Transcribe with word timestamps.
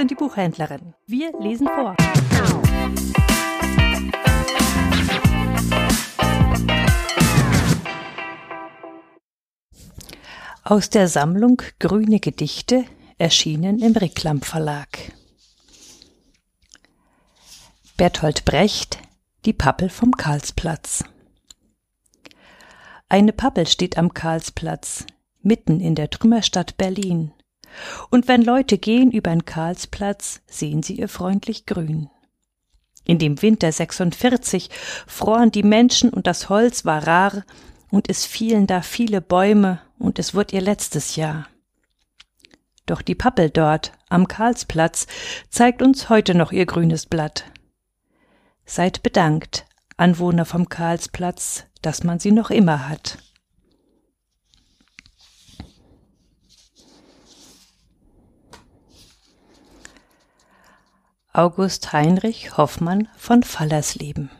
und 0.00 0.10
die 0.10 0.14
Buchhändlerin. 0.14 0.94
Wir 1.06 1.32
lesen 1.40 1.66
vor. 1.68 1.94
Aus 10.64 10.88
der 10.88 11.08
Sammlung 11.08 11.62
Grüne 11.78 12.20
Gedichte 12.20 12.84
erschienen 13.18 13.80
im 13.80 13.92
Ricklam 13.92 14.40
Verlag. 14.40 14.88
Bertolt 17.96 18.44
Brecht 18.44 18.98
Die 19.44 19.52
Pappel 19.52 19.90
vom 19.90 20.12
Karlsplatz 20.12 21.04
Eine 23.08 23.32
Pappel 23.32 23.66
steht 23.66 23.98
am 23.98 24.14
Karlsplatz, 24.14 25.04
mitten 25.42 25.80
in 25.80 25.94
der 25.94 26.08
Trümmerstadt 26.08 26.78
Berlin. 26.78 27.32
Und 28.10 28.28
wenn 28.28 28.42
Leute 28.42 28.78
gehen 28.78 29.10
übern 29.10 29.44
Karlsplatz, 29.44 30.40
sehen 30.46 30.82
sie 30.82 30.94
ihr 30.94 31.08
freundlich 31.08 31.66
grün. 31.66 32.10
In 33.04 33.18
dem 33.18 33.40
Winter 33.42 33.70
46 33.72 34.70
froren 35.06 35.50
die 35.50 35.62
Menschen 35.62 36.10
und 36.10 36.26
das 36.26 36.48
Holz 36.48 36.84
war 36.84 37.06
rar, 37.06 37.44
und 37.90 38.08
es 38.08 38.24
fielen 38.24 38.66
da 38.68 38.82
viele 38.82 39.20
Bäume, 39.20 39.80
und 39.98 40.18
es 40.18 40.34
wurde 40.34 40.54
ihr 40.54 40.62
letztes 40.62 41.16
Jahr. 41.16 41.48
Doch 42.86 43.02
die 43.02 43.14
Pappel 43.14 43.50
dort, 43.50 43.92
am 44.08 44.28
Karlsplatz, 44.28 45.06
zeigt 45.48 45.82
uns 45.82 46.08
heute 46.08 46.34
noch 46.34 46.52
ihr 46.52 46.66
grünes 46.66 47.06
Blatt. 47.06 47.44
Seid 48.64 49.02
bedankt, 49.02 49.66
Anwohner 49.96 50.44
vom 50.44 50.68
Karlsplatz, 50.68 51.64
dass 51.82 52.04
man 52.04 52.18
sie 52.18 52.32
noch 52.32 52.50
immer 52.50 52.88
hat. 52.88 53.18
August 61.32 61.92
Heinrich 61.92 62.56
Hoffmann 62.56 63.06
von 63.16 63.44
Fallersleben. 63.44 64.32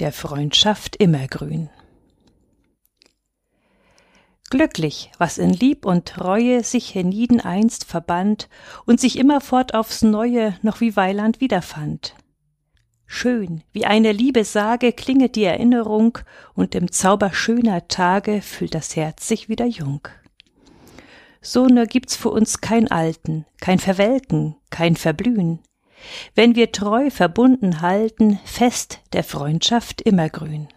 Der 0.00 0.10
Freundschaft 0.10 0.96
immergrün. 0.96 1.70
Glücklich, 4.50 5.12
was 5.18 5.38
in 5.38 5.52
Lieb 5.52 5.86
und 5.86 6.06
Treue 6.06 6.64
sich 6.64 6.88
hienieden 6.88 7.40
einst 7.40 7.84
verband 7.84 8.48
und 8.84 8.98
sich 8.98 9.16
immerfort 9.16 9.74
aufs 9.74 10.02
Neue 10.02 10.58
noch 10.62 10.80
wie 10.80 10.96
Weiland 10.96 11.40
wiederfand. 11.40 12.16
Schön, 13.06 13.62
wie 13.70 13.86
eine 13.86 14.10
Liebesage 14.10 14.90
klinget 14.90 15.36
die 15.36 15.44
Erinnerung 15.44 16.18
und 16.54 16.74
im 16.74 16.90
Zauber 16.90 17.32
schöner 17.32 17.86
Tage 17.86 18.42
fühlt 18.42 18.74
das 18.74 18.96
Herz 18.96 19.28
sich 19.28 19.48
wieder 19.48 19.66
jung 19.66 20.08
so 21.42 21.66
nur 21.66 21.86
gibt's 21.86 22.16
für 22.16 22.30
uns 22.30 22.60
kein 22.60 22.90
Alten, 22.90 23.44
kein 23.60 23.78
Verwelken, 23.78 24.56
kein 24.70 24.96
Verblühen. 24.96 25.58
Wenn 26.34 26.54
wir 26.54 26.72
treu 26.72 27.10
verbunden 27.10 27.80
halten, 27.80 28.38
fest 28.44 29.00
der 29.12 29.24
Freundschaft 29.24 30.00
immergrün. 30.00 30.68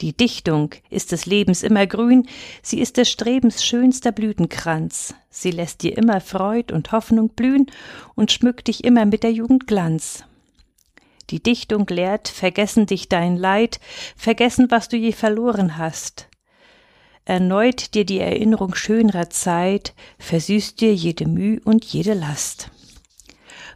Die 0.00 0.16
Dichtung 0.16 0.74
ist 0.90 1.12
des 1.12 1.24
Lebens 1.24 1.62
immer 1.62 1.86
grün, 1.86 2.26
sie 2.62 2.80
ist 2.80 2.96
des 2.96 3.10
Strebens 3.10 3.64
schönster 3.64 4.12
Blütenkranz, 4.12 5.14
sie 5.30 5.50
lässt 5.50 5.82
dir 5.82 5.96
immer 5.96 6.20
Freud 6.20 6.74
und 6.74 6.92
Hoffnung 6.92 7.30
blühen 7.30 7.66
und 8.14 8.32
schmückt 8.32 8.68
dich 8.68 8.84
immer 8.84 9.06
mit 9.06 9.22
der 9.22 9.32
Jugend 9.32 9.66
Glanz. 9.66 10.24
Die 11.30 11.42
Dichtung 11.42 11.86
lehrt, 11.88 12.28
vergessen 12.28 12.86
dich 12.86 13.08
dein 13.08 13.36
Leid, 13.36 13.80
vergessen, 14.16 14.70
was 14.70 14.88
du 14.88 14.96
je 14.96 15.12
verloren 15.12 15.78
hast, 15.78 16.28
erneut 17.24 17.94
dir 17.94 18.04
die 18.04 18.20
Erinnerung 18.20 18.74
schönerer 18.74 19.30
Zeit, 19.30 19.94
versüßt 20.18 20.80
dir 20.80 20.94
jede 20.94 21.26
Müh 21.26 21.60
und 21.64 21.84
jede 21.84 22.14
Last. 22.14 22.70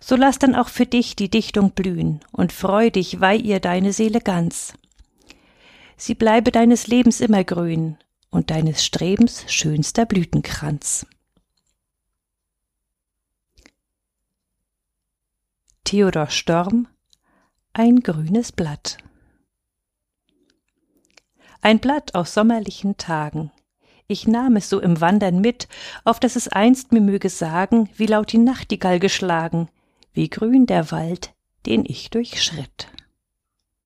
So 0.00 0.16
lass 0.16 0.38
dann 0.38 0.54
auch 0.54 0.69
für 0.69 0.86
dich 0.86 1.16
die 1.16 1.28
Dichtung 1.28 1.72
blühen 1.72 2.20
und 2.32 2.53
freu 2.53 2.91
dich, 2.91 3.20
weih 3.20 3.36
ihr 3.36 3.60
deine 3.60 3.92
Seele 3.92 4.20
ganz. 4.20 4.75
Sie 5.97 6.14
bleibe 6.14 6.53
deines 6.53 6.86
Lebens 6.86 7.20
immer 7.20 7.42
grün 7.42 7.97
und 8.31 8.50
deines 8.50 8.84
Strebens 8.84 9.44
schönster 9.53 10.06
Blütenkranz. 10.06 11.06
Theodor 15.84 16.28
Storm 16.28 16.86
Ein 17.72 18.00
grünes 18.00 18.53
Blatt 18.53 18.98
ein 21.60 21.78
Blatt 21.78 22.14
aus 22.14 22.34
sommerlichen 22.34 22.96
Tagen. 22.96 23.50
Ich 24.06 24.26
nahm 24.26 24.56
es 24.56 24.70
so 24.70 24.80
im 24.80 25.00
Wandern 25.00 25.41
mit, 25.41 25.69
auf 26.04 26.19
dass 26.19 26.36
es 26.36 26.48
einst 26.48 26.92
mir 26.92 27.00
möge 27.00 27.28
sagen, 27.28 27.91
wie 27.96 28.06
laut 28.06 28.32
die 28.32 28.38
Nachtigall 28.38 28.98
geschlagen, 28.98 29.68
wie 30.12 30.30
grün 30.30 30.66
der 30.66 30.91
Wald, 30.91 31.34
den 31.66 31.84
ich 31.86 32.10
durchschritt. 32.10 32.88